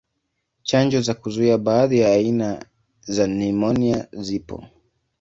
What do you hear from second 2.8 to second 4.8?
za nimonia zipo.